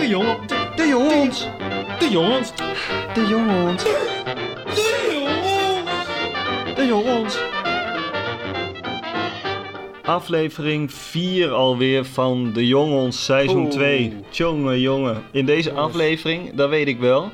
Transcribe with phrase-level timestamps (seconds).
[0.00, 0.36] De jongen.
[0.76, 1.46] De, jongens.
[1.98, 2.52] De jongens.
[3.14, 3.82] De jongens.
[3.84, 3.86] De
[5.12, 6.74] jongens.
[6.74, 7.38] De jongens.
[10.02, 13.70] Aflevering 4 alweer van De Jongens seizoen Oeh.
[13.70, 14.14] 2.
[14.30, 15.22] Tjonge jongen.
[15.32, 15.86] In deze Jongens.
[15.86, 17.30] aflevering, dat weet ik wel.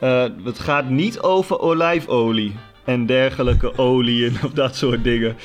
[0.00, 5.36] eh, het gaat niet over olijfolie en dergelijke oliën of dat soort dingen.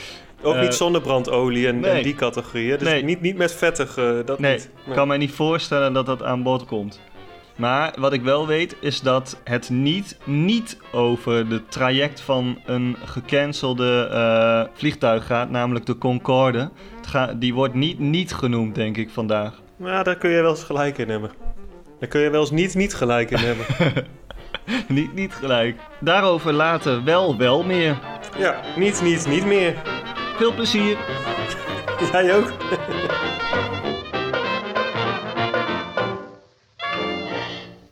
[0.43, 2.77] Ook Eh, niet zonnebrandolie en, en die categorieën.
[2.77, 3.03] Dus Nee.
[3.03, 4.69] niet, niet met vettig, eh, dat Nee, niet.
[4.87, 6.99] ik kan mij niet voorstellen dat dat aan bod komt.
[7.55, 12.95] Maar wat ik wel weet is dat het niet, niet over de traject van een
[13.05, 16.69] gecancelde eh, vliegtuig gaat, namelijk de Concorde.
[17.07, 19.61] Ga- die wordt niet niet genoemd, denk ik, vandaag.
[19.77, 21.31] Ja, daar kun je wel eens gelijk in hebben.
[21.99, 23.65] Daar kun je wel eens niet niet gelijk in hebben.
[24.87, 25.75] niet, niet gelijk.
[25.99, 27.97] Daarover later wel, wel meer.
[28.37, 29.75] ja, niet, niet, niet meer.
[30.37, 30.97] Veel plezier.
[32.11, 32.51] Jij ook?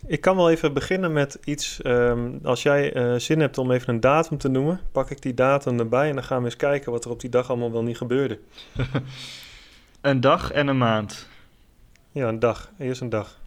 [0.06, 1.82] Ik kan wel even beginnen met iets.
[1.82, 5.34] ehm, als jij eh, zin hebt om even een datum te noemen, pak ik die
[5.34, 7.84] datum erbij en dan gaan we eens kijken wat er op die dag allemaal wel
[7.84, 8.40] niet gebeurde.
[10.02, 11.28] Een dag en een maand.
[12.12, 12.72] Ja, een dag.
[12.78, 13.38] Eerst een dag.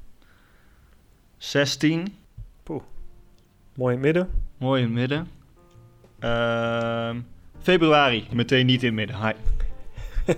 [1.37, 2.17] 16,
[3.75, 4.31] Mooi in het midden.
[4.57, 5.29] mooi in het midden.
[6.19, 7.21] Ehm,
[7.63, 9.17] februari, meteen niet in midden.
[9.17, 9.33] Hi.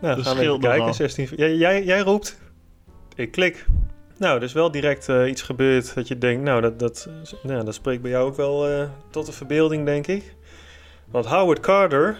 [0.00, 0.78] Nou, Dat gaan we even kijken.
[0.78, 0.94] nogal.
[0.94, 2.38] 16, jij, jij, jij roept.
[3.16, 3.66] Ik klik.
[4.18, 7.08] Nou, er is wel direct eh, iets gebeurd dat je denkt, nou, dat, dat,
[7.42, 10.34] nou, dat spreekt bij jou ook wel eh, tot de verbeelding, denk ik.
[11.10, 12.18] Want Howard Carter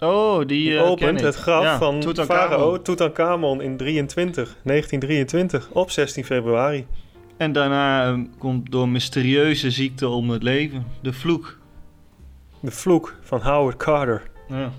[0.00, 2.48] Oh, die, die eh, opent het graf Ja, van Tutankhamon.
[2.50, 6.86] farao Tutankhamon in 23, 1923, op 16 februari.
[7.36, 10.86] En daarna komt door mysterieuze ziekte om het leven.
[11.02, 11.57] De vloek.
[12.60, 14.22] De vloek van Howard Carter.
[14.48, 14.70] Ja.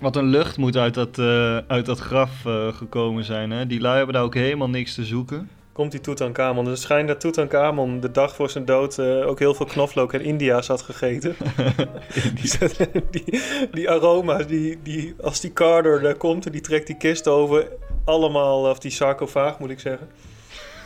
[0.00, 3.50] Wat een lucht moet uit dat, eh, uit dat graf eh, gekomen zijn.
[3.50, 3.66] Hè?
[3.66, 5.50] Die lui hebben daar ook helemaal niks te zoeken.
[5.72, 6.64] Komt die Tutankhamon.
[6.64, 10.12] Dus het schijnt dat Tutankhamon de dag voor zijn dood eh, ook heel veel knoflook
[10.12, 11.36] en India's had gegeten.
[13.10, 13.40] die,
[13.72, 17.68] die aroma's, die, die, als die Carter daar komt en die trekt die kist over,
[18.04, 20.08] allemaal, of die sarcofaag moet ik zeggen,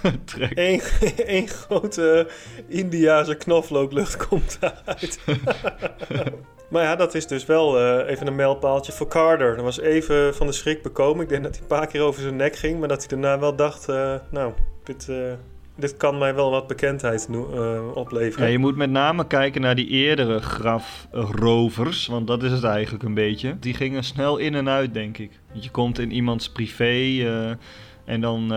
[0.24, 0.52] Trek.
[1.26, 2.28] één grote
[2.68, 5.20] Indiase knoflooklucht komt daaruit.
[6.70, 9.54] maar ja, dat is dus wel eh, even een mijlpaaltje voor Carter.
[9.54, 11.22] Dat was even van de schrik bekomen.
[11.22, 13.38] Ik denk dat hij een paar keer over zijn nek ging, maar dat hij daarna
[13.38, 14.52] wel dacht, eh, nou,
[14.84, 15.16] dit, eh,
[15.76, 17.28] dit kan mij wel wat bekendheid
[17.94, 18.46] opleveren.
[18.46, 23.04] Ja, je moet met name kijken naar die eerdere grafrovers, want dat is het eigenlijk
[23.04, 23.58] een beetje.
[23.58, 25.30] Die gingen snel in en uit, denk ik.
[25.50, 27.24] Want je komt in iemands privé
[28.04, 28.52] en dan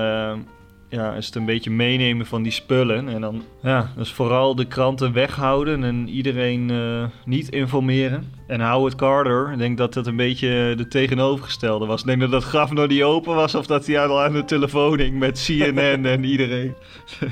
[0.92, 3.10] ja, is het een beetje meenemen van die spullen.
[3.10, 8.34] En dan, ja, dus vooral de kranten weghouden en iedereen eh, niet informeren.
[8.48, 12.02] En Howard Carter, ik denk dat dat een beetje de tegenovergestelde was.
[12.02, 14.46] Ik denk dat dat graf nog niet open was of dat hij al aan de
[14.46, 16.76] telefoon hing met CNN en iedereen.
[17.20, 17.32] Nou,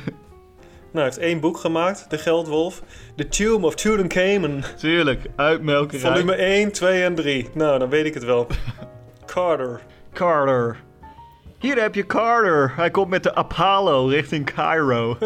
[0.92, 2.84] hij heeft één boek gemaakt, De Geldwolf.
[3.16, 4.64] The Tomb of Tutankhamun.
[4.78, 6.12] Tuurlijk, uitmelkerij.
[6.12, 7.50] Volume 1, 2 en 3.
[7.54, 8.48] Nou, dan weet ik het wel.
[9.26, 9.82] Carter.
[10.14, 10.78] Carter.
[11.60, 12.74] Hier heb je Carter.
[12.76, 15.18] Hij komt met de Apollo richting Cairo.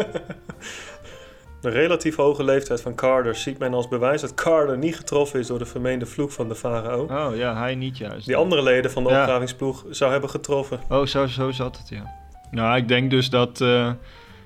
[1.60, 5.46] De relatief hoge leeftijd van Carter ziet men als bewijs dat Carter niet getroffen is
[5.46, 7.02] door de vermeende vloek van de farao.
[7.02, 8.26] Oh ja, hij niet juist.
[8.26, 9.20] Die andere leden van de Ja.
[9.20, 10.80] opgravingsploeg zou hebben getroffen.
[10.88, 12.14] Oh, zo, zo zat het, ja.
[12.50, 13.90] Nou, ik denk dus dat eh,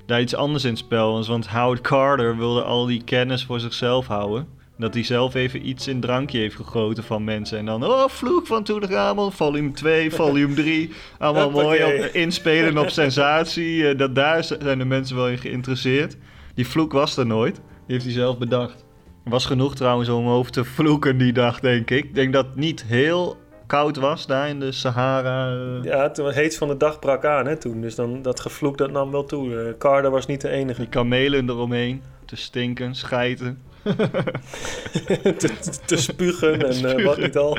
[0.06, 1.28] daar iets anders in het spel was.
[1.28, 4.48] Want Howard Carter wilde al die kennis voor zichzelf houden.
[4.78, 7.58] Dat hij zelf even iets in drankje heeft gegoten van mensen.
[7.58, 10.90] En dan, oh, vloek van Tutankhamon, volume 2, volume 3.
[11.18, 13.88] Allemaal mooi op, inspelen op sensatie.
[13.88, 16.16] Eh, dat, daar zijn de mensen wel in geïnteresseerd.
[16.54, 17.54] Die vloek was er nooit.
[17.54, 18.84] Die heeft hij zelf bedacht.
[19.24, 22.04] Was genoeg trouwens om over te vloeken die dag, denk ik.
[22.04, 25.50] Ik denk dat het niet heel koud was daar in de Sahara.
[25.50, 25.84] eh.
[25.84, 27.80] Ja, toen het heet van de dag brak aan hè, toen.
[27.80, 29.74] Dus dan, dat gevloek dat nam wel toe.
[29.78, 30.80] Carter was niet de enige.
[30.80, 32.02] Die kamelen eromheen.
[32.24, 33.58] Te stinken, schijten.
[35.86, 37.58] te, spugen en eh, wat niet al.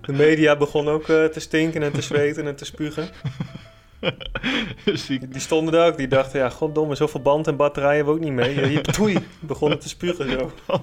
[0.00, 3.08] De media begon ook eh, te stinken en te zweten en te spugen.
[5.04, 8.26] Die- stonden daar ook, die dachten, ja, goddomme, zoveel band en batterijen hebben we ook
[8.26, 8.54] niet mee.
[8.54, 10.52] Je, je toei, begonnen te spugen zo.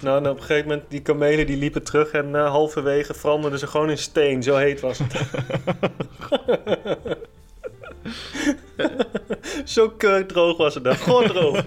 [0.00, 3.58] Nou, en op een gegeven moment, die kamelen die liepen terug en eh, halverwege veranderden
[3.58, 4.42] ze gewoon in steen.
[4.42, 5.14] Zo heet was het.
[9.64, 11.64] zo droog was het dan, gewoon droog.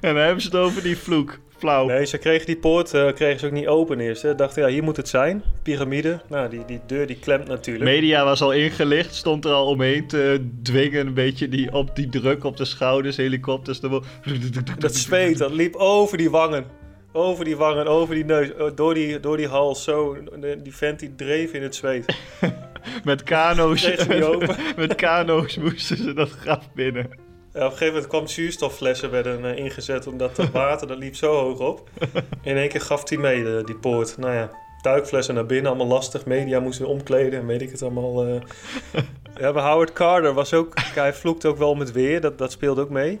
[0.00, 1.38] En dan hebben ze het over die vloek.
[1.58, 1.86] Flauw.
[1.86, 4.22] Nee, ze kregen die poort eh, kregen ze ook niet open eerst.
[4.22, 4.34] Hè.
[4.34, 5.42] Dachten, ja, hier moet het zijn.
[5.62, 6.20] Piramide.
[6.28, 7.84] Nou, die, die deur die klemt natuurlijk.
[7.84, 11.06] Media was al ingelicht, stond er al omheen te dwingen.
[11.06, 13.80] Een beetje die, op die druk op de schouders, helikopters.
[13.80, 14.02] erbo-
[14.78, 16.64] Dat zweet, dat liep over die wangen.
[17.12, 19.84] Over die wangen, over die neus, eh, door die, door die hals.
[19.84, 22.16] Zo, De- die vent die dreef in het zweet.
[23.04, 24.08] met kano's.
[24.22, 24.56] Open.
[24.76, 27.10] met kano's moesten ze dat graf binnen.
[27.54, 31.16] Ja, op een gegeven moment kwam zuurstofflessen werden eh, ingezet omdat het water dat liep
[31.16, 31.88] zo hoog op.
[32.42, 34.16] In één keer gaf hij mee, de- die poort.
[34.18, 34.50] Nou ja,
[34.82, 36.24] duikflessen naar binnen, allemaal lastig.
[36.26, 38.24] Media moesten omkleden en weet ik het allemaal.
[38.26, 38.34] eh.
[39.40, 42.80] Ja, maar Howard Carter was ook, hij vloekt ook wel met weer, dat, dat speelde
[42.80, 43.18] ook mee.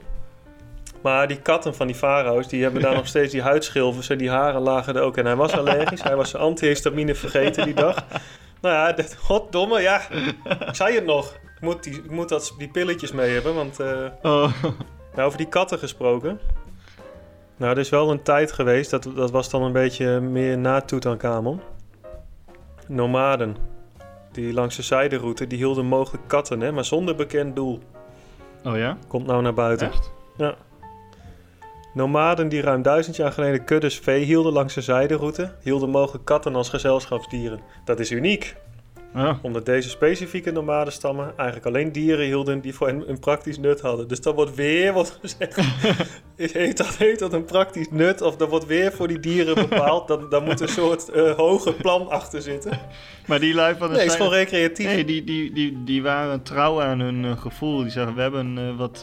[1.02, 4.30] Maar die katten van die farao's, die hebben daar nog steeds die huidschilvers en die
[4.30, 5.16] haren lagen er ook.
[5.16, 8.04] En hij was allergisch, hij was zijn antihistamine vergeten die dag.
[8.60, 10.00] Nou ja, dat, goddomme, ja,
[10.68, 11.34] ik zei het nog.
[11.64, 13.80] Ik moet, die, ik moet dat, die pilletjes mee hebben, want...
[13.80, 14.52] eh, Oh.
[15.14, 16.40] nou, over die katten gesproken.
[17.56, 20.80] Nou, er is wel een tijd geweest, dat, dat was dan een beetje meer na
[20.80, 21.60] Tutankhamon.
[22.88, 23.56] Nomaden,
[24.32, 27.80] die langs de zijderoute, die hielden mogelijk katten, hè, maar zonder bekend doel.
[28.64, 28.96] oh ja?
[29.08, 29.86] Komt nou naar buiten.
[29.86, 30.12] Echt?
[31.94, 36.54] Nomaden die ruim duizend jaar geleden kuddes vee hielden langs de zijderoute, hielden mogelijk katten
[36.54, 37.60] als gezelschapsdieren.
[37.84, 38.56] Dat is uniek,
[39.14, 39.38] Ja.
[39.42, 44.08] omdat deze specifieke nomadenstammen eigenlijk alleen dieren hielden die voor hen een praktisch nut hadden.
[44.08, 45.60] Dus dat wordt weer wat gezegd.
[46.36, 48.20] Heeft, dat, heeft dat een praktisch nut?
[48.20, 50.08] Of dat wordt weer voor die dieren bepaald?
[50.08, 52.80] Dan, dan moet een soort eh hoger plan achter zitten.
[53.26, 54.86] Maar die lui van de Nee, is gewoon recreatief.
[54.86, 57.82] Nee, die, die, die, die waren trouw aan hun eh, gevoel.
[57.82, 59.02] Die zeggen, we hebben eh, wat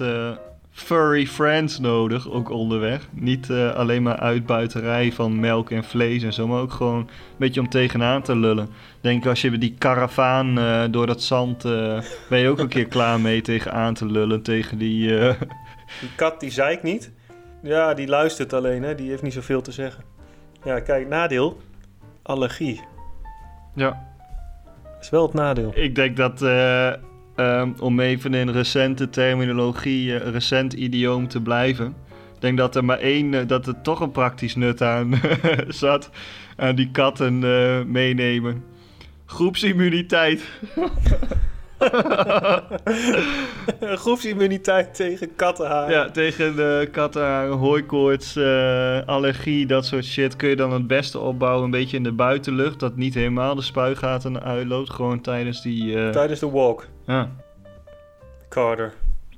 [0.71, 3.07] furry friends nodig, ook onderweg.
[3.11, 7.07] Niet eh, alleen maar uitbuiterij van melk en vlees en zo, maar ook gewoon een
[7.37, 8.69] beetje om tegenaan te lullen.
[9.01, 12.87] Denk als je die karavaan eh, door dat zand, eh, ben je ook een keer
[12.95, 15.19] klaar mee tegen aan te lullen, tegen die...
[15.19, 15.39] eh,
[15.99, 17.11] Die kat die zeikt niet.
[17.63, 18.95] Ja, die luistert alleen, hè?
[18.95, 20.03] die heeft niet zoveel te zeggen.
[20.63, 21.61] Ja, kijk, nadeel:
[22.21, 22.81] allergie.
[23.75, 24.09] ja.
[24.83, 25.71] Dat is wel het nadeel.
[25.75, 26.41] Ik denk dat,
[27.35, 31.95] eh, ehm, om even in recente terminologie, eh, recent idioom te blijven.
[32.41, 35.13] Ik denk dat er maar één, eh, dat er toch een praktisch nut aan
[35.67, 36.09] zat.
[36.55, 38.63] Aan die katten eh, meenemen.
[39.25, 40.43] Groepsimmuniteit.
[44.03, 45.91] Groepsimmuniteit tegen kattenhaar.
[45.91, 51.19] Ja, tegen de kattenhaar, hooikoorts, eh, allergie, dat soort shit kun je dan het beste
[51.19, 51.63] opbouwen.
[51.63, 54.89] Een beetje in de buitenlucht, dat niet helemaal de spuigaten uitloopt.
[54.89, 56.03] Gewoon tijdens die...
[56.05, 57.29] eh, Tijdens de walk, ja.
[58.49, 58.93] Carter.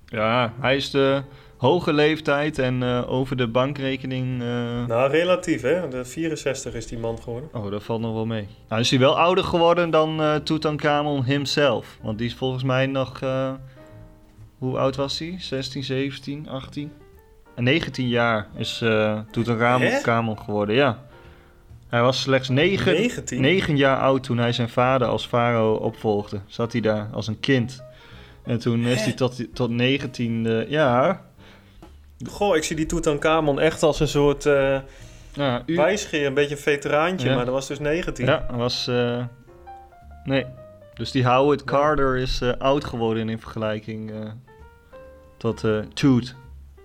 [0.06, 1.22] Ja, hij is de
[1.64, 4.42] hoge leeftijd en eh, over de bankrekening.
[4.42, 5.88] eh, Nou, relatief, hè?
[5.88, 7.50] De 64 is die man geworden.
[7.54, 8.48] Oh, dat valt nog wel mee.
[8.70, 11.98] Nou is hij wel ouder geworden dan eh Tutankhamon himself.
[12.02, 13.20] Want die is volgens mij nog...
[14.58, 15.36] hoe oud was hij?
[15.40, 16.92] 16, 17, 18?
[17.56, 19.24] En 19 jaar is Hè?
[19.32, 21.06] Tutankhamon geworden, ja.
[21.88, 23.42] Hij was slechts 9, 19?
[23.42, 26.40] 9 jaar oud toen hij zijn vader als farao opvolgde.
[26.48, 27.84] Zat hij daar als een kind.
[28.44, 30.46] En toen is hij tot, tot 19...
[30.46, 31.22] eh, ja,
[32.30, 34.80] Goh, ik zie die Tutankhamon echt als een soort eh
[35.34, 37.36] ja u- wijsgeer, een beetje een veteraantje, Ja.
[37.36, 38.26] maar dat was dus 19.
[38.26, 38.88] Ja, hij was.
[38.88, 39.24] eh,
[40.24, 40.46] nee.
[40.94, 44.18] Dus die Howard Carter is eh, oud geworden in vergelijking eh,
[45.38, 46.36] tot eh Toot.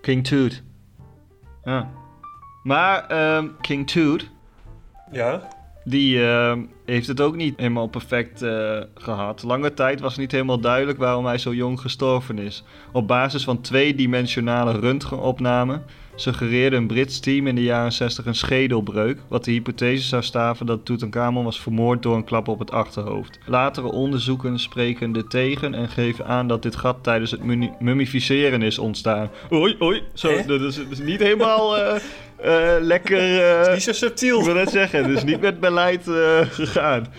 [0.01, 0.61] King Toot.
[1.63, 1.89] Ja.
[2.63, 4.27] Maar ehm, King Toot,
[5.11, 5.47] Ja?
[5.83, 9.43] Die ehm, heeft het ook niet helemaal perfect eh, gehad.
[9.43, 12.63] Lange tijd was niet helemaal duidelijk waarom hij zo jong gestorven is.
[12.91, 15.83] Op basis van tweedimensionale röntgenopnamen
[16.15, 20.65] suggereerde een Brits team in de jaren 60 een schedelbreuk, wat de hypothese zou staven
[20.65, 23.39] dat Tutankhamon was vermoord door een klap op het achterhoofd.
[23.45, 28.61] Latere onderzoeken spreken er tegen en geven aan dat dit gat tijdens het mummi- mummificeren
[28.61, 29.29] is ontstaan.
[29.51, 30.45] Oei, oei, zo, Hè?
[30.45, 32.01] dat is, dat is niet helemaal eh,
[32.41, 33.41] eh, lekker...
[33.63, 34.39] eh, Niet zo subtiel.
[34.39, 37.13] ik wil net zeggen, het is niet met beleid eh, gegaan.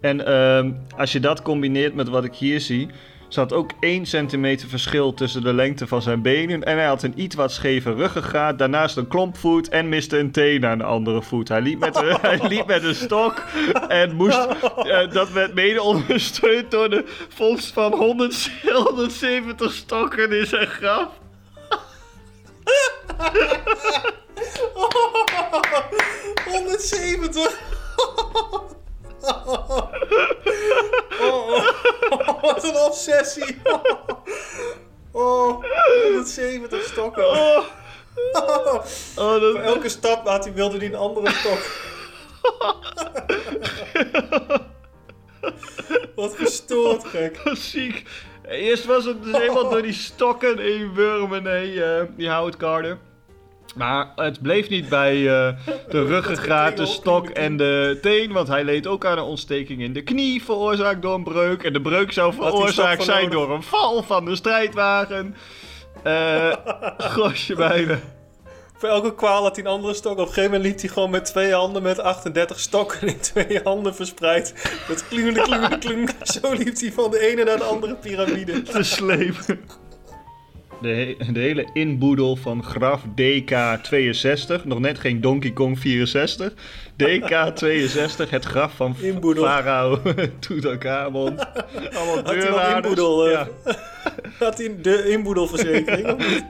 [0.00, 2.88] En ehm, als je dat combineert met wat ik hier zie,
[3.28, 6.62] zat ook 1 centimeter verschil tussen de lengte van zijn benen.
[6.62, 10.66] En hij had een iets wat scheve ruggengraat, daarnaast een klompvoet en miste een teen
[10.66, 11.48] aan de andere voet.
[11.48, 13.44] Hij liep met een, hij liep met een stok
[13.88, 14.46] en moest,
[15.12, 21.08] dat werd mede ondersteund door de vondst van 100 170 stokken in zijn graf.
[26.44, 27.60] 170!
[29.20, 29.90] Oh,
[31.20, 33.56] oh, wat een obsessie!
[35.12, 35.64] Oh,
[36.02, 37.30] 170 stokken.
[37.30, 37.64] Oh,
[38.32, 38.84] oh,
[39.14, 41.58] Voor elke stap had hij, wilde hij een andere stok.
[46.14, 47.40] Wat gestoord gek.
[47.52, 48.02] Ziek.
[48.48, 52.98] Eerst was het dus helemaal door die stokken heen wurmen, nee, eh, die Carter.
[53.74, 55.54] Maar het bleef niet bij eh,
[55.88, 59.92] de ruggengraat, de stok en de teen, want hij leed ook aan een ontsteking in
[59.92, 61.62] de knie, veroorzaakt door een breuk.
[61.62, 65.36] En de breuk zou veroorzaakt zijn door een val van de strijdwagen.
[66.02, 66.52] Eh
[67.14, 67.98] gosje bijna.
[68.78, 70.12] Voor elke kwaal had hij een andere stok.
[70.12, 73.60] Op een gegeven moment liep hij gewoon met twee handen met 38 stokken in twee
[73.64, 74.54] handen verspreid.
[74.88, 76.10] Met klungende, klungende, klung.
[76.22, 78.62] Zo liep hij van de ene naar de andere piramide.
[78.62, 79.60] te slepen.
[80.82, 84.64] De, he- de hele inboedel van graf DK62.
[84.64, 86.52] Nog net geen Donkey Kong 64.
[87.02, 88.96] DK62, het graf van
[89.36, 89.98] farao
[90.38, 91.38] Tutankhamon.
[91.96, 92.74] Allemaal deurwaarders.
[92.74, 93.30] inboedel?
[93.30, 93.48] Ja.
[94.38, 96.06] Had hij de inboedelverzekering?
[96.12, 96.44] of niet?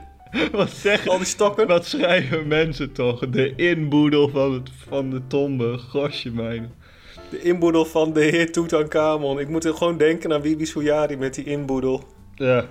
[0.51, 1.67] Wat zeggen Al die stokken.
[1.67, 3.29] Wat schrijven mensen toch?
[3.29, 5.77] De inboedel van, het, van de tombe.
[5.77, 6.71] Gosje mijn.
[7.29, 9.39] De inboedel van de heer Tutankhamon.
[9.39, 12.03] Ik moet er gewoon denken aan Bibi Suyari met die inboedel.
[12.35, 12.65] Ja.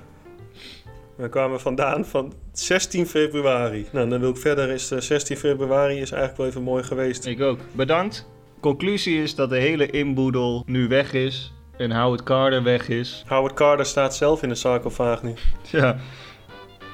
[1.16, 3.86] We kwamen vandaan van 16 februari.
[3.92, 4.68] Nou, dan wil ik verder.
[4.70, 7.26] Is de 16 februari is eigenlijk wel even mooi geweest.
[7.26, 7.58] Ik ook.
[7.72, 8.28] Bedankt.
[8.60, 11.52] Conclusie is dat de hele inboedel nu weg is.
[11.76, 13.24] En Howard Carter weg is.
[13.26, 15.34] Howard Carter staat zelf in de sarcofaag nu.
[15.70, 15.96] Ja.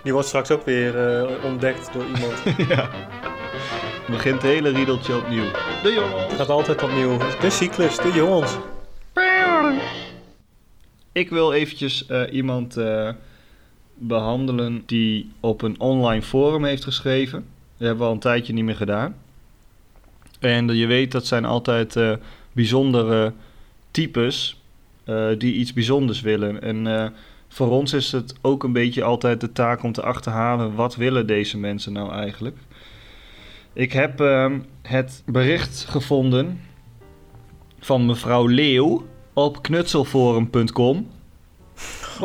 [0.03, 2.43] Die wordt straks ook weer eh, ontdekt door iemand.
[2.77, 2.91] ja.
[4.09, 5.51] Begint het hele riedeltje opnieuw.
[5.83, 6.21] De jongen.
[6.21, 7.19] Het gaat altijd opnieuw.
[7.41, 8.57] De cyclus, de jongens.
[11.13, 13.11] Ik wil eventjes eh, iemand eh,
[14.03, 17.45] behandelen die op een online forum heeft geschreven.
[17.77, 19.15] Dat hebben we al een tijdje niet meer gedaan.
[20.41, 22.13] En je weet, dat zijn altijd eh,
[22.53, 23.33] bijzondere
[23.91, 24.61] types
[25.05, 26.63] eh, die iets bijzonders willen.
[26.63, 27.07] En eh,
[27.49, 30.75] voor ons is het ook een beetje altijd de taak om te achterhalen...
[30.75, 32.57] wat willen deze mensen nou eigenlijk?
[33.73, 36.61] Ik heb ehm, het bericht gevonden
[37.79, 41.09] van mevrouw Leeuw op knutselforum.com.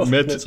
[0.09, 0.41] Met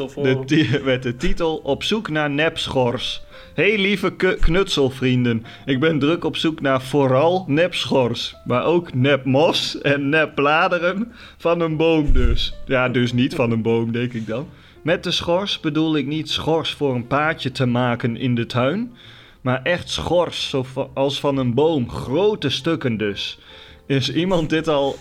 [0.46, 3.22] de, met de titel Op zoek naar nepschors.
[3.54, 8.34] Hey lieve knutselvrienden, ik ben druk op zoek naar vooral nepschors.
[8.44, 12.54] Maar ook nepmos en nepbladeren van een boom dus.
[12.66, 14.48] Ja, dus niet van een boom, denk ik dan.
[14.82, 18.92] Met de schors bedoel ik niet schors voor een paadje te maken in de tuin.
[19.40, 21.90] Maar echt schors, zoals van een boom.
[21.90, 23.38] Grote stukken dus.
[23.86, 24.96] Is iemand dit al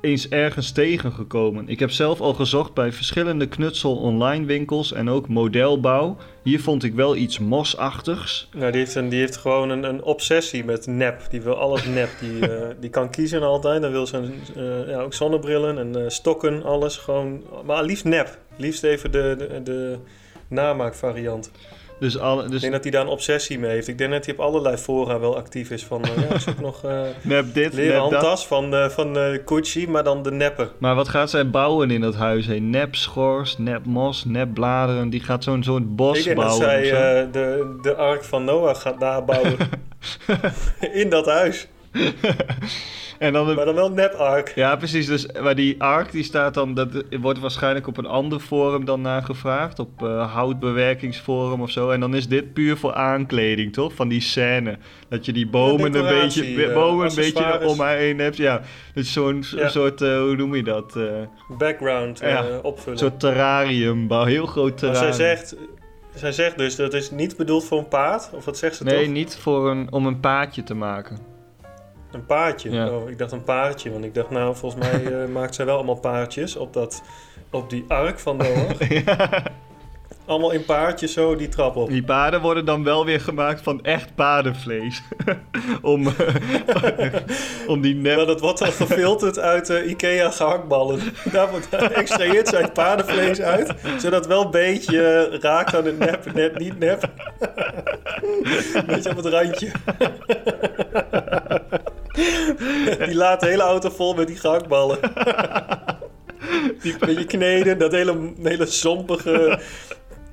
[0.00, 1.68] eens ergens tegengekomen.
[1.68, 6.16] Ik heb zelf al gezocht bij verschillende knutsel online winkels en ook modelbouw.
[6.42, 8.48] Hier vond ik wel iets mosachtigs.
[8.56, 11.26] Nou, die heeft, een, die heeft gewoon een, een obsessie met nep.
[11.30, 12.10] Die wil alles nep.
[12.20, 13.82] Die, eh, die kan kiezen altijd.
[13.82, 16.96] Dan wil ze een, eh, ja, ook zonnebrillen en eh, stokken, alles.
[16.96, 18.38] Gewoon, maar liefst nep.
[18.56, 19.98] Liefst even de, de, de
[20.48, 21.50] namaakvariant.
[21.98, 23.88] Dus, alle, Ik dus denk dat hij daar een obsessie mee heeft.
[23.88, 25.84] Ik denk dat hij op allerlei fora wel actief is.
[25.84, 30.04] Van, ja, ik zoek nog eh nep dit, leren handtas van, eh van Gucci, maar
[30.04, 30.68] dan de neppe.
[30.78, 32.70] Maar wat gaat zij bouwen in dat huis heen?
[32.70, 35.10] Nep schors, nep mos, nep bladeren.
[35.10, 36.86] Die gaat zo'n soort bos ik denk dat bouwen.
[36.86, 39.56] zij de, de ark van Noah gaat nabouwen.
[40.92, 41.68] In dat huis.
[43.18, 44.52] En dan Maar dan wel nep-ark.
[44.54, 45.06] Ja, precies.
[45.06, 46.88] Dus, maar die ark die staat dan, dat
[47.20, 49.78] wordt waarschijnlijk op een ander forum dan nagevraagd.
[49.78, 51.90] Op eh, houtbewerkingsforum of zo.
[51.90, 53.92] En dan is dit puur voor aankleding, toch?
[53.94, 54.78] Van die scène.
[55.08, 58.36] Dat je die bomen een beetje, eh, bomen een beetje om haar heen hebt.
[58.36, 58.60] Ja,
[58.94, 59.68] dus zo'n Ja.
[59.68, 60.98] soort, eh, hoe noem je dat?
[61.58, 62.44] Background Ja.
[62.62, 62.92] opvullen.
[62.92, 65.12] Een soort terrariumbouw, heel groot terrarium.
[65.12, 65.56] zij zegt,
[66.14, 68.30] zij zegt dus dat is niet bedoeld voor een paard.
[68.32, 69.12] Of wat zegt ze Nee, toch?
[69.12, 71.36] niet voor een, om een paadje te maken.
[72.10, 72.70] Een paardje.
[72.70, 72.90] Ja.
[72.90, 73.92] Oh, ik dacht een paardje.
[73.92, 77.02] Want ik dacht, nou, volgens mij eh, maakt zij wel allemaal paardjes op, dat,
[77.50, 78.70] op die ark van Noah.
[80.28, 81.88] Allemaal in paardjes zo die trap op.
[81.88, 85.02] Die paarden worden dan wel weer gemaakt van echt paardenvlees.
[85.82, 86.08] om,
[87.66, 88.16] om die nep...
[88.16, 91.00] Maar dat wordt dan gefilterd uit eh, Ikea gehaktballen.
[91.32, 93.74] Daar wordt extraheert zij het paardenvlees uit.
[93.98, 97.10] Zodat wel een beetje eh, raakt aan het nep, net niet nep.
[98.74, 99.70] Een beetje op het randje.
[103.06, 104.98] Die laat de hele auto vol met die gehaktballen.
[106.82, 109.60] Die Beetje kneden, dat hele, hele zompige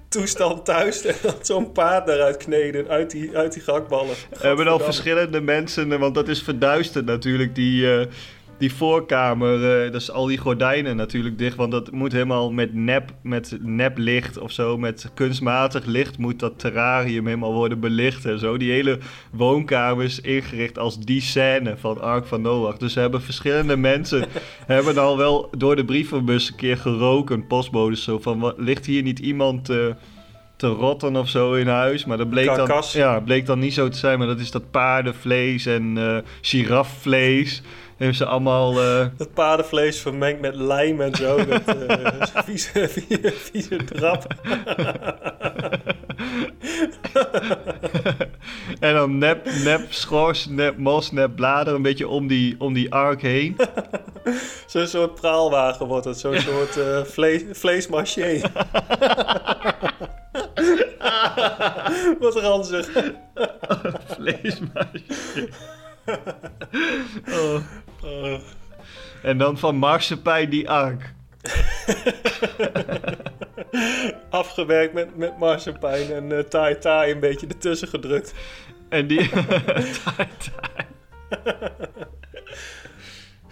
[0.08, 1.05] toestand thuis.
[1.05, 4.15] En dan zo'n paard daaruit kneden, uit die, uit die gehaktballen.
[4.29, 8.05] We hebben al verschillende mensen, want dat is verduisterd natuurlijk, die, eh,
[8.65, 9.84] die voorkamer.
[9.84, 14.38] eh dus al die gordijnen natuurlijk dicht, want dat moet helemaal met nep, met neplicht
[14.38, 18.57] of zo, met kunstmatig licht moet dat terrarium helemaal worden belicht en zo.
[18.57, 19.00] Die hele
[19.31, 22.77] woonkamer is ingericht als die scène van Ark van Noach.
[22.77, 24.27] Dus hebben verschillende mensen
[24.75, 29.03] hebben al wel door de brievenbus een keer geroken, postbodes zo van, wat, ligt hier
[29.03, 29.69] niet iemand...
[29.69, 29.77] eh,
[30.55, 32.05] te rotten of zo in huis.
[32.05, 34.17] Maar dat bleek dan, ja, bleek dan niet zo te zijn.
[34.17, 37.62] Maar dat is dat paardenvlees en eh giraffevlees.
[37.98, 38.82] Hebben ze allemaal...
[38.82, 41.46] eh, Dat paardenvlees vermengd met lijm en zo.
[41.46, 44.25] Dat eh, vieze, vieze, vieze drap.
[48.80, 51.75] en dan nep, nep schors, nep mos, nep bladeren.
[51.75, 53.56] Een beetje om die, om die ark heen.
[54.68, 56.20] Zo'n soort praalwagen wordt het.
[56.20, 58.42] Zo'n soort eh vlees, vleesmarché.
[62.20, 62.90] Wat ranzig.
[64.08, 65.50] Vleesmuisje.
[67.29, 67.55] Oh.
[68.03, 68.39] Oh.
[69.24, 71.13] En dan van marsepein die ark.
[74.29, 78.33] Afgewerkt met, met marsepein en uh, taai taai een beetje ertussen gedrukt.
[78.89, 79.29] En die...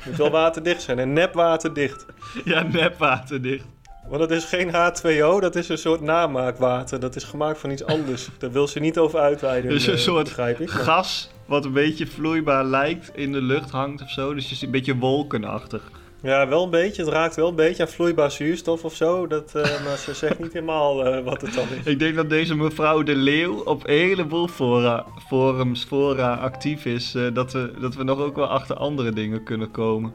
[0.06, 2.06] Moet wel waterdicht zijn en nep waterdicht.
[2.46, 3.66] ja, nep waterdicht.
[4.08, 7.00] Want dat is geen H2O, dat is een soort namaakwater.
[7.00, 8.30] Dat is gemaakt van iets anders.
[8.38, 9.70] Daar wil ze niet over uitweiden.
[9.70, 10.70] Dus een eh, soort ik.
[10.70, 14.34] gas wat een beetje vloeibaar lijkt in de lucht hangt of zo.
[14.34, 15.92] Dus je ziet een beetje wolkenachtig.
[16.22, 17.04] Ja, wel een beetje.
[17.04, 19.28] Het raakt wel een beetje aan vloeibaar zuurstof of zo.
[19.28, 21.86] Dat, eh, maar ze zegt niet helemaal eh, wat het dan is.
[21.86, 27.16] Ik denk dat deze mevrouw de Leeuw op een heleboel fora, forums, fora actief is.
[27.16, 30.14] eh, dat, we, dat we nog ook wel achter andere dingen kunnen komen.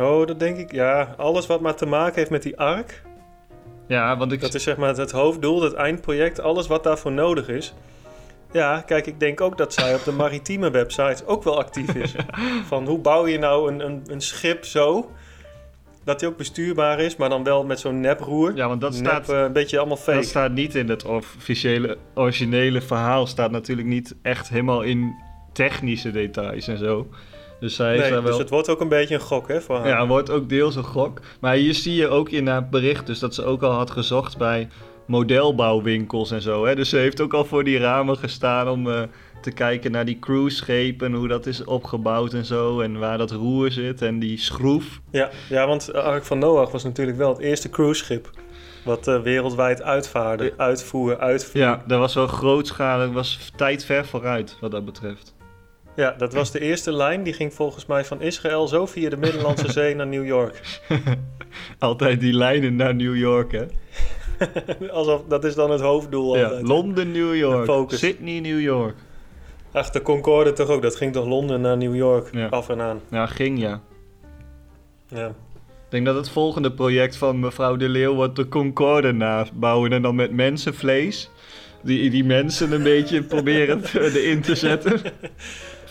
[0.00, 0.72] Oh, dat denk ik.
[0.72, 3.02] Ja, alles wat maar te maken heeft met die ark.
[3.88, 4.40] Ja, want ik...
[4.40, 6.40] Dat is zeg maar het hoofddoel, het eindproject.
[6.40, 7.74] Alles wat daarvoor nodig is.
[8.54, 12.14] Ja, kijk, ik denk ook dat zij op de maritieme websites ook wel actief is.
[12.70, 15.10] Van hoe bouw je nou een, een, een schip zo...
[16.04, 18.56] dat hij ook bestuurbaar is, maar dan wel met zo'n neproer.
[18.56, 20.16] Ja, want dat Nep, staat, eh, een beetje allemaal fake.
[20.16, 23.26] dat staat niet in het officiële, originele verhaal.
[23.26, 25.14] Staat natuurlijk niet echt helemaal in
[25.52, 27.06] technische details en zo.
[27.60, 28.22] Dus zij nee, wel...
[28.22, 29.88] Dus het wordt ook een beetje een gok, hè, voor haar.
[29.88, 31.20] Ja, wordt ook deels een gok.
[31.40, 34.36] Maar hier zie je ook in haar bericht dus dat ze ook al had gezocht
[34.36, 34.68] bij
[35.06, 36.66] modelbouwwinkels en zo.
[36.66, 36.74] Hè?
[36.74, 39.02] Dus ze heeft ook al voor die ramen gestaan om eh,
[39.40, 42.80] te kijken naar die cruiseschepen, hoe dat is opgebouwd en zo.
[42.80, 45.00] En waar dat roer zit en die schroef.
[45.10, 48.30] Ja, ja, want de Ark van Noach was natuurlijk wel het eerste cruiseschip...
[48.84, 51.60] wat eh, wereldwijd uitvaarde, uitvoer, uitvoer.
[51.60, 55.34] Ja, dat was wel grootschalig, was tijd ver vooruit wat dat betreft.
[55.96, 57.22] Ja, dat was de eerste lijn.
[57.22, 60.80] Die ging volgens mij van Israël zo via de Middellandse Zee naar New York.
[61.78, 63.64] Altijd die lijnen naar New York, hè?
[64.90, 66.66] Alsof, dat is dan het hoofddoel Ja, altijd.
[66.68, 67.64] Londen, New York.
[67.64, 67.98] focus.
[67.98, 68.94] Sydney, New York.
[69.72, 70.82] Ach, de Concorde toch ook.
[70.82, 72.46] Dat ging toch Londen naar New York, Ja.
[72.46, 73.00] af en aan.
[73.10, 73.80] Ja, ging ja.
[75.08, 75.26] Ja.
[75.26, 79.92] Ik denk dat het volgende project van mevrouw De Leeuw wordt de Concorde nabouwen.
[79.92, 81.30] En dan met mensenvlees.
[81.82, 85.00] Die, die mensen een beetje proberen erin te zetten.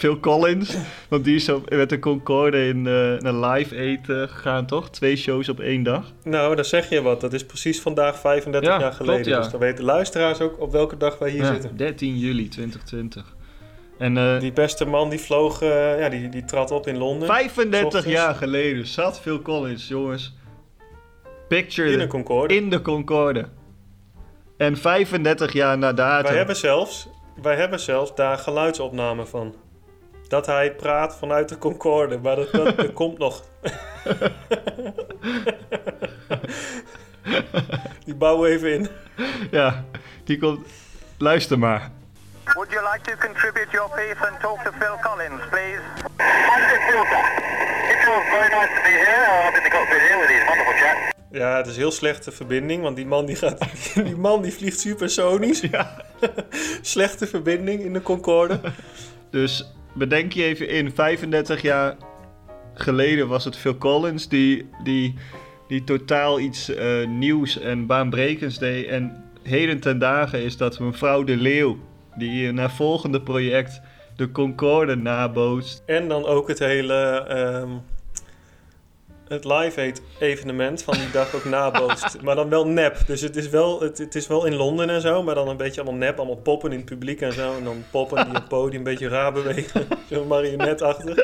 [0.03, 0.75] Phil Collins.
[1.09, 2.93] Want die is op, met de Concorde in eh
[3.31, 4.89] naar Live eh, gegaan, toch?
[4.89, 6.11] Twee shows op één dag.
[6.23, 7.21] Nou, dan zeg je wat.
[7.21, 9.21] Dat is precies vandaag 35 Ja, jaar geleden.
[9.21, 9.41] klopt, ja.
[9.41, 11.77] Dus dan weten luisteraars ook op welke dag wij hier Ja, zitten.
[11.77, 13.35] 13 juli 2020.
[13.97, 17.27] En eh, Die beste man die vloog, eh, ja, die, die trad op in Londen.
[17.27, 18.07] 35 ochtends.
[18.17, 20.33] jaar geleden zat Phil Collins, jongens.
[21.47, 22.55] Picture In een Concorde.
[22.55, 23.45] in de Concorde.
[24.57, 26.27] En 35 jaar na datum.
[26.27, 27.07] Wij hebben, zelfs,
[27.41, 29.55] wij hebben zelfs daar geluidsopnamen van.
[30.33, 33.43] Dat hij praat vanuit de Concorde, maar dat, dat, dat komt nog.
[38.05, 38.87] Die bouwen we even in.
[39.51, 39.83] Ja,
[40.23, 40.67] die komt.
[41.17, 41.91] Luister maar.
[42.43, 45.81] Would you like to contribute your piece and talk to Phil Collins, please?
[47.91, 49.47] It feels very nice to be here.
[49.47, 51.11] Up in the cockpit here with these wonderful chaps.
[51.31, 53.57] Ja, het is heel slechte verbinding, want die man die, gaat,
[53.93, 55.59] die, man die vliegt supersonisch.
[55.59, 56.03] Ja.
[56.81, 58.59] Slechte verbinding in de Concorde.
[59.29, 61.95] Dus bedenk je even in, 35 jaar
[62.73, 65.13] geleden was het Phil Collins die, die,
[65.67, 68.87] die totaal iets eh, nieuws en baanbrekends deed.
[68.87, 71.77] En heden ten dagen is dat mevrouw De Leeuw,
[72.17, 73.81] die in haar volgende project
[74.15, 75.83] de Concorde nabootst.
[75.85, 77.69] En dan ook het hele ehm,
[79.27, 82.17] het Live Aid evenement van die dag ook nabootst.
[82.23, 82.97] maar dan wel nep.
[83.07, 85.57] Dus het is wel, het, het is wel in Londen en zo, maar dan een
[85.57, 86.17] beetje allemaal nep.
[86.17, 87.55] Allemaal poppen in het publiek en zo.
[87.57, 89.87] En dan poppen die op het podium een beetje raar bewegen.
[90.11, 91.17] Zo'n marionetachtig.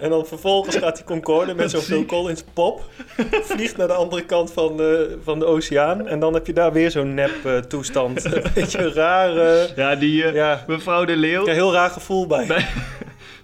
[0.00, 2.82] En dan vervolgens gaat die Concorde met zo'n Phil Collins pop.
[3.30, 6.08] Vliegt naar de andere kant van de, van de oceaan.
[6.08, 8.24] En dan heb je daar weer zo'n nep eh, toestand.
[8.34, 9.36] een beetje raar.
[9.36, 11.40] eh, Ja, die eh, ja, mevrouw De Leeuw.
[11.40, 12.66] ik heb een heel raar gevoel bij.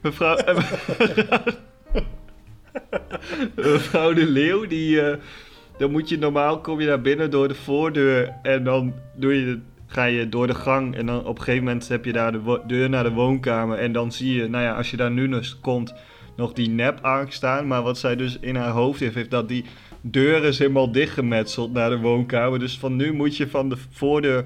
[0.03, 0.37] Mevrouw,
[3.57, 5.17] mevrouw de Leeuw, die, eh,
[5.79, 9.59] dan moet je normaal kom je naar binnen door de voordeur en dan doe je,
[9.87, 12.61] ga je door de gang en dan op een gegeven moment heb je daar de
[12.67, 15.61] deur naar de woonkamer en dan zie je, nou ja, als je daar nu nog
[15.61, 15.95] komt,
[16.37, 17.67] nog die nep-ark staan.
[17.67, 19.65] Maar wat zij dus in haar hoofd heeft, heeft dat die
[20.01, 22.59] deur is helemaal dichtgemetseld naar de woonkamer.
[22.59, 24.45] Dus van nu moet je van de voordeur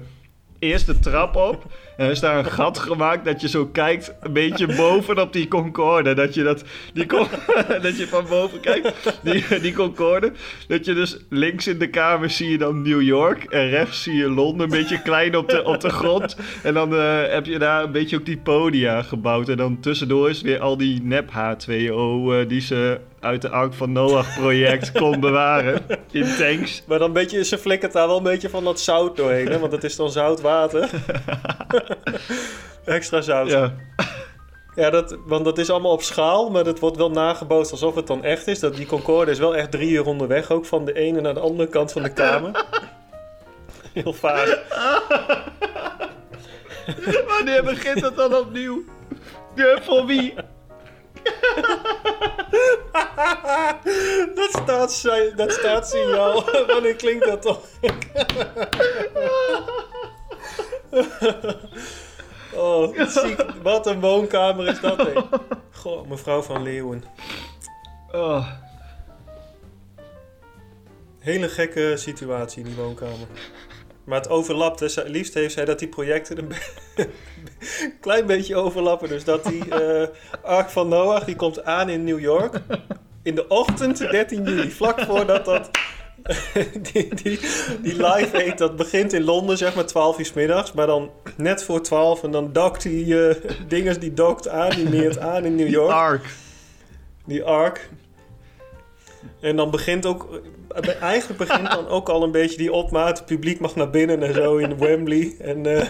[0.59, 1.65] eerst de trap op
[1.97, 6.13] Er is daar een gat gemaakt dat je zo kijkt, een beetje bovenop die Concorde.
[6.13, 7.27] Dat je, dat, die con-
[7.81, 10.31] dat je van boven kijkt, die, die Concorde.
[10.67, 13.43] Dat je dus links in de kamer zie je dan New York.
[13.43, 16.37] En rechts zie je Londen, een beetje klein op de, op de grond.
[16.63, 19.49] En dan eh, heb je daar een beetje ook die podia gebouwd.
[19.49, 21.91] En dan tussendoor is weer al die nep H2O
[22.31, 25.81] eh, die ze uit de Ark van Noach project kon bewaren.
[26.11, 26.83] In tanks.
[26.87, 29.59] Maar dan beetje, ze flikkert daar wel een beetje van dat zout doorheen, hè?
[29.59, 30.89] want het is dan zout water.
[32.85, 33.49] Extra zout.
[33.49, 33.73] Ja.
[34.75, 34.89] Ja.
[34.89, 38.23] dat, want dat is allemaal op schaal, maar dat wordt wel nagebootst alsof het dan
[38.23, 38.59] echt is.
[38.59, 41.39] Dat, die Concorde is wel echt drie uur onderweg, ook van de ene naar de
[41.39, 42.65] andere kant van de kamer.
[43.93, 44.63] Heel vaag.
[47.27, 48.83] Wanneer begint het dan opnieuw?
[49.81, 50.33] Voor wie?
[54.65, 56.43] Dat staat, dat staat signaal.
[56.67, 57.61] Wanneer klinkt dat toch?
[62.53, 63.45] oh, ziek.
[63.63, 65.13] Wat een woonkamer is dat, hè?
[65.71, 67.03] Goh, mevrouw van Leeuwen.
[68.11, 68.47] Oh.
[71.19, 73.27] Hele gekke situatie in die woonkamer.
[74.05, 74.91] Maar het overlapt.
[74.91, 77.07] Zij- Liefst heeft zij dat die projecten een be-
[78.01, 79.09] klein beetje overlappen.
[79.09, 80.07] Dus dat die eh
[80.41, 82.61] Ark van Noach, die komt aan in New York.
[83.23, 84.71] In de ochtend, 13 juli.
[84.71, 85.69] Vlak voordat dat...
[86.91, 87.39] die, die,
[87.81, 90.71] die live aid, dat begint in Londen, zeg maar 12 uur 's middags.
[90.73, 93.35] Maar dan net voor 12 en dan dokt die eh
[93.67, 95.91] dinges, die dokt aan, die meert aan in New York.
[95.91, 96.25] Ark.
[97.25, 97.89] Die arc.
[99.39, 100.41] En dan begint ook...
[101.01, 103.17] Eigenlijk begint dan ook al een beetje die opmaat.
[103.17, 105.35] Het publiek mag naar binnen en zo in Wembley.
[105.39, 105.87] En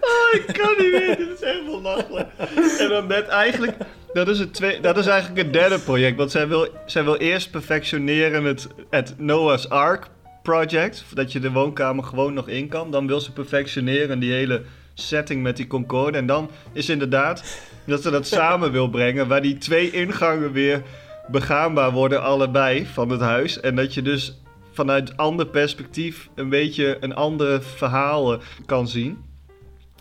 [0.00, 1.16] Oh, ik kan niet meer.
[1.16, 2.28] Dit is echt belachelijk.
[2.78, 3.76] En dan net eigenlijk...
[4.12, 6.16] Dat is, het twee, dat is eigenlijk het derde project.
[6.16, 10.06] Want zij wil, zij wil eerst perfectioneren het, het Noah's Ark
[10.42, 11.04] project.
[11.14, 12.90] Dat je de woonkamer gewoon nog in kan.
[12.90, 14.62] Dan wil ze perfectioneren die hele
[14.94, 16.18] setting met die Concorde.
[16.18, 17.44] En dan is inderdaad
[17.86, 19.28] dat ze dat samen wil brengen.
[19.28, 20.82] Waar die twee ingangen weer
[21.28, 23.60] begaanbaar worden allebei van het huis.
[23.60, 24.38] En dat je dus
[24.72, 29.18] vanuit ander perspectief een beetje een andere verhaal eh, kan zien.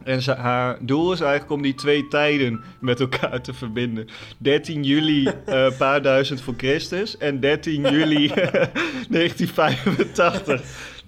[0.04, 4.08] En ze- haar doel is eigenlijk om die twee tijden met elkaar te verbinden.
[4.38, 8.28] 13 juli eh, een paar duizend voor Christus en 13 juli
[9.10, 10.62] 1985.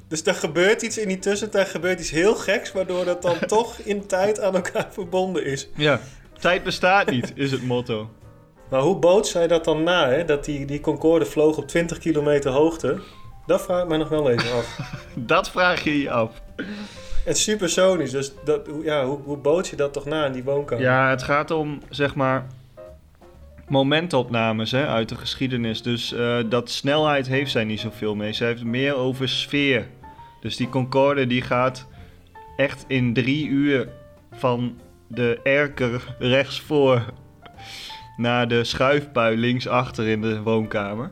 [0.08, 1.68] dus er gebeurt iets in die tussentijd.
[1.70, 2.72] gebeurt iets heel geks.
[2.72, 5.68] Waardoor dat dan toch in tijd aan elkaar verbonden is.
[5.76, 6.00] Ja,
[6.40, 8.10] tijd bestaat niet, is het motto.
[8.70, 10.10] Maar hoe bood zij dat dan na?
[10.10, 10.26] Hè?
[10.26, 13.00] Dat die, die Concorde vloog op 20 kilometer hoogte.
[13.46, 14.80] Dat vraag ik mij nog wel even af.
[15.16, 16.42] Dat vraag je je af.
[17.26, 18.12] Het is supersonisch.
[18.12, 20.84] Dus dat, hoe- ja, hoe, hoe bood je dat toch na in die woonkamer?
[20.84, 22.46] Ja, het gaat om, zeg maar,
[23.68, 25.82] momentopnames hè, uit de geschiedenis.
[25.82, 28.34] Dus eh, dat snelheid heeft zij niet zoveel mee.
[28.34, 29.88] Zij heeft meer over sfeer.
[30.42, 31.88] Dus die Concorde die gaat
[32.58, 33.88] echt in drie uur
[34.32, 37.02] van de erker rechtsvoor
[38.18, 41.12] naar de schuifpui linksachter in de woonkamer.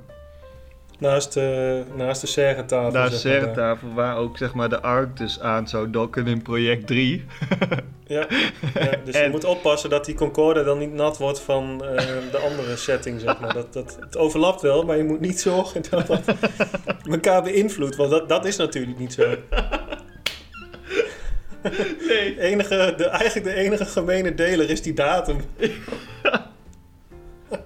[1.00, 3.04] Naast, de naast de serretafel.
[3.04, 6.28] Is de zeg maar, serretafel waar ook zeg maar, de ark dus aan zou dokken
[6.28, 7.26] in project 3.
[8.08, 8.28] Ja,
[8.74, 12.38] ja, dus je moet oppassen dat die Concorde dan niet nat wordt van eh, de
[12.38, 13.54] andere setting, zeg maar.
[13.54, 16.24] Dat, dat, het overlapt wel, maar je moet niet zorgen dat dat
[17.04, 17.96] elkaar beïnvloedt.
[17.96, 19.36] Want dat, dat is natuurlijk niet zo.
[22.08, 22.40] Nee.
[22.50, 25.38] Enige, de, eigenlijk de enige gemene deler is die datum.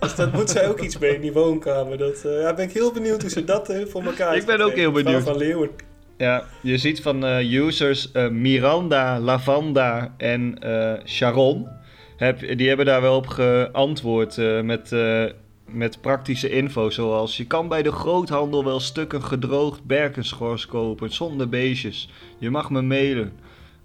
[0.00, 1.98] dus dat moet zij ook iets mee in die woonkamer.
[1.98, 4.60] Dat, eh, ja, ben ik heel benieuwd hoe ze dat eh, voor elkaar Ik ben
[4.60, 5.22] ook heel benieuwd.
[5.22, 5.70] Van Leeuwen.
[6.16, 11.80] Ja, je ziet van eh, users Miranda, Lavanda en eh, Sharon.
[12.22, 15.24] Heb, die hebben daar wel op geantwoord eh, met, eh,
[15.66, 16.90] met praktische info.
[16.90, 22.08] Zoals je kan bij de groothandel wel stukken gedroogd berkenschors kopen zonder beestjes.
[22.38, 23.32] Je mag me mailen.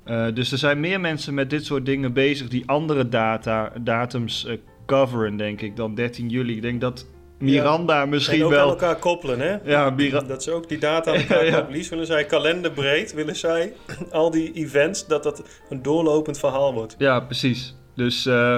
[0.08, 4.46] Eh, dus er zijn meer mensen met dit soort dingen bezig die andere data, datums
[4.46, 6.56] eh, coveren, denk ik, dan 13 juli.
[6.56, 7.06] Ik denk dat
[7.40, 8.70] Miranda En misschien ook aan wel.
[8.70, 9.58] elkaar koppelen, hè?
[9.72, 11.86] Ja, Mira- Dat ze ook die data aan elkaar Ja, ja.
[11.90, 13.74] willen zij kalenderbreed, willen zij
[14.12, 16.96] al die events, dat dat een doorlopend verhaal wordt.
[16.98, 17.76] Ja, precies.
[17.96, 18.58] Dus eh,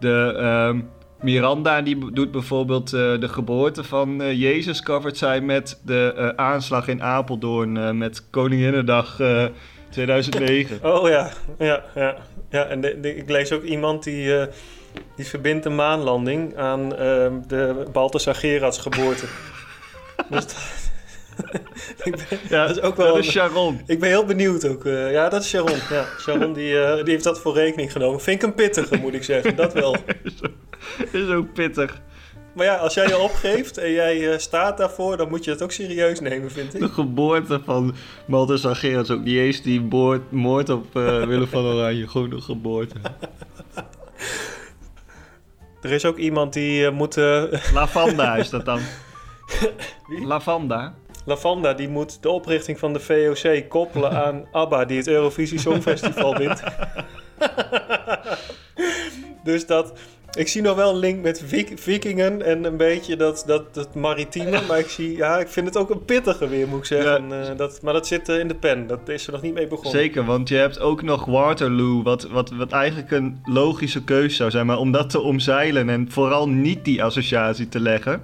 [0.00, 0.80] de ehm,
[1.20, 7.98] Miranda die doet bijvoorbeeld de geboorte van Jezus covert zij met de aanslag in Apeldoorn
[7.98, 9.18] met Koninginnedag
[9.92, 10.78] 2009.
[10.82, 12.16] Oh ja, ja, ja.
[12.50, 14.46] ja en de, de- ik lees ook iemand die, eh,
[15.16, 19.24] die verbindt de maanlanding aan ehm, de Balthasar Gerards geboorte.
[20.30, 20.54] dus dat,
[22.04, 23.80] ik, ben, ja, dat is ook wel dat een- is Sharon.
[23.86, 24.84] ik ben heel benieuwd ook.
[24.84, 25.78] eh, ja, dat is Sharon.
[25.90, 28.20] Ja, Sharon die, eh, die heeft dat voor rekening genomen.
[28.20, 29.56] Vind ik een pittige, moet ik zeggen.
[29.56, 29.96] Dat wel.
[31.12, 32.00] is ook pittig.
[32.54, 35.62] Maar ja, als jij je opgeeft en jij eh, staat daarvoor, dan moet je het
[35.62, 36.92] ook serieus nemen, vind De ik.
[36.92, 37.94] geboorte van
[38.26, 42.08] Balthasar Gerards ook niet eens die moord, moord op eh, Willem van Oranje.
[42.08, 42.94] Gewoon de geboorte.
[45.82, 47.16] Er is ook iemand die eh, moet...
[47.74, 48.80] Lavanda is dat dan.
[50.24, 50.94] Lavanda?
[51.24, 56.36] Lavanda, die moet de oprichting van de VOC koppelen aan ABBA, die het Eurovisie Songfestival
[56.36, 56.62] wint.
[59.44, 59.92] dus dat...
[60.36, 63.94] Ik zie nog wel een link met vik- vikingen en een beetje dat, dat, dat
[63.94, 64.60] maritieme.
[64.68, 67.32] Maar ik, zie, ja, ik vind het ook een pittige weer, moet ik zeggen.
[67.32, 68.86] Eh, dat, maar dat zit eh, in de pen.
[68.86, 69.92] Dat is er nog niet mee begonnen.
[69.92, 74.50] Zeker, want je hebt ook nog Waterloo, wat, wat, wat eigenlijk een logische keuze zou
[74.50, 74.66] zijn.
[74.66, 78.22] Maar om dat te omzeilen en vooral niet die associatie te leggen.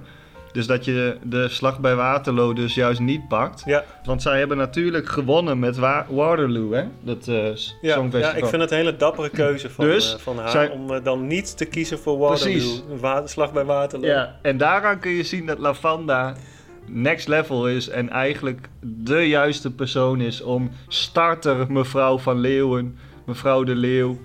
[0.51, 3.63] Dus dat je de slag bij Waterloo dus juist niet pakt.
[3.65, 6.83] Ja, Want zij hebben natuurlijk gewonnen met Wa- Waterloo, hè?
[7.01, 8.37] Dat s- ja, songfestival.
[8.37, 10.49] ja, ik vind het een hele dappere keuze van, Dus, eh, van haar.
[10.49, 12.53] zij- Om eh, dan niet te kiezen voor Waterloo.
[12.53, 12.83] Precies.
[12.99, 14.07] Wa- slag bij Waterloo.
[14.09, 16.33] Ja, en daaraan kun je zien dat Lavanda
[16.85, 23.63] next level is en eigenlijk de juiste persoon is om starter mevrouw van Leeuwen, mevrouw
[23.63, 24.19] de Leeuw,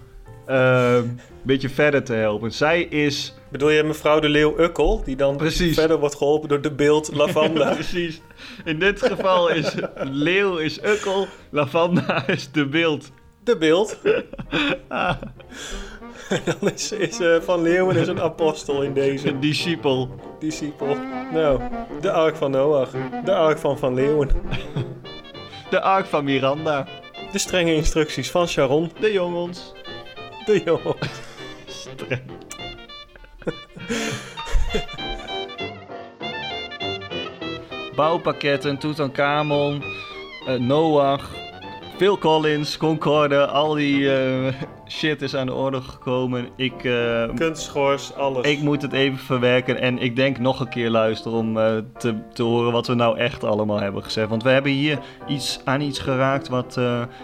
[0.46, 2.52] eh, een beetje verder te helpen.
[2.52, 5.74] Zij is Bedoel je mevrouw de Leeuw Ukkel, die dan Precies.
[5.74, 7.72] verder wordt geholpen door de beeld Lavanda?
[7.74, 8.20] precies.
[8.64, 13.10] In dit geval is Leeuw is Ukkel, Lavanda is de beeld.
[13.44, 13.98] De beeld.
[16.44, 20.14] dan is, is eh, Van Leeuwen is een apostel in deze Een discipel.
[20.38, 20.96] discipel.
[21.32, 21.60] Nou,
[22.00, 22.90] de ark van Noach.
[23.24, 24.30] De ark van Van Leeuwen.
[25.70, 26.86] De ark van Miranda.
[27.32, 28.90] De strenge instructies van Sharon.
[29.00, 29.72] De jongens.
[30.44, 30.96] De jongen.
[31.66, 32.43] Streng.
[37.96, 39.82] Bouwpakketten, Tutankhamon,
[40.46, 41.30] eh, Noach,
[41.96, 44.52] Phil Collins, Concorde, al die eh,
[44.88, 46.48] shit is aan de orde gekomen.
[46.56, 48.46] Ik, eh, Kunstschors, alles.
[48.46, 51.54] ik moet het even verwerken en ik denk nog een keer luisteren om
[51.98, 54.28] te, te horen wat we nou echt allemaal hebben gezegd.
[54.28, 56.76] Want we hebben hier iets, aan iets geraakt wat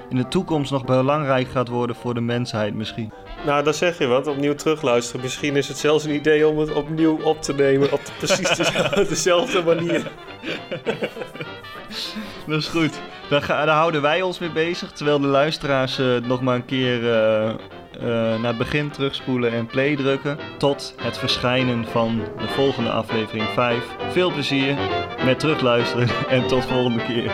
[0.08, 3.12] in de toekomst nog belangrijk gaat worden voor de mensheid misschien.
[3.46, 4.26] Nou, dan zeg je wat.
[4.26, 5.20] Opnieuw terugluisteren.
[5.20, 7.92] Misschien is het zelfs een idee om het opnieuw op te nemen.
[7.92, 10.02] Op de- precies dezelfde, dezelfde manier.
[12.46, 13.00] Dat is goed.
[13.28, 14.92] Daar, ga- daar houden wij ons mee bezig.
[14.92, 17.54] Terwijl de luisteraars eh, nog maar een keer eh, eh,
[18.40, 20.38] naar het begin terugspoelen en play drukken.
[20.58, 23.84] Tot het verschijnen van de volgende aflevering 5.
[24.10, 24.74] Veel plezier
[25.24, 27.32] met terugluisteren en tot volgende keer.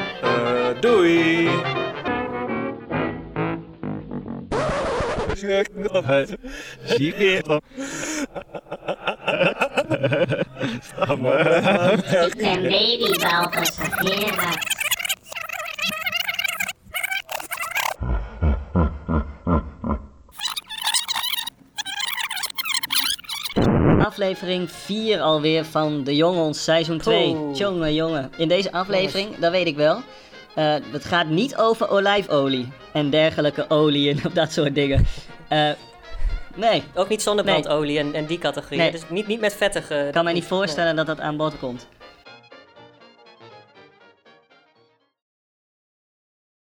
[0.81, 1.49] Doei!
[5.48, 6.22] Eh,
[6.85, 7.61] Zie je weer.
[12.26, 14.74] Ik ben baby Balthasar Gerard.
[23.98, 27.35] Aflevering 4 alweer van De Jongens seizoen 2.
[27.35, 27.56] Oeh.
[27.59, 28.30] Jongen, jongen.
[28.37, 30.00] In deze aflevering, dat weet ik wel.
[30.54, 35.06] eh, het gaat niet over olijfolie en dergelijke oliën of dat soort dingen.
[35.48, 35.70] Eh,
[36.54, 38.78] nee, Ook niet zonnebrandolie en, en die categorie.
[38.78, 38.90] Nee.
[38.90, 40.06] Dus niet, niet met vettige...
[40.06, 41.87] ik kan mij niet voorstellen dat dat aan bod komt.